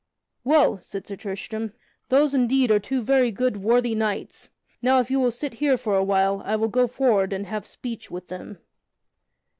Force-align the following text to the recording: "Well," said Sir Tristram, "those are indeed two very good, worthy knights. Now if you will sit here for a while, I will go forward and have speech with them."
"Well," 0.43 0.79
said 0.79 1.05
Sir 1.05 1.15
Tristram, 1.15 1.73
"those 2.09 2.33
are 2.33 2.39
indeed 2.39 2.71
two 2.81 3.03
very 3.03 3.29
good, 3.29 3.57
worthy 3.57 3.93
knights. 3.93 4.49
Now 4.81 4.99
if 4.99 5.11
you 5.11 5.19
will 5.19 5.29
sit 5.29 5.53
here 5.61 5.77
for 5.77 5.95
a 5.95 6.03
while, 6.03 6.41
I 6.43 6.55
will 6.55 6.69
go 6.69 6.87
forward 6.87 7.31
and 7.33 7.45
have 7.45 7.67
speech 7.67 8.09
with 8.09 8.27
them." 8.27 8.57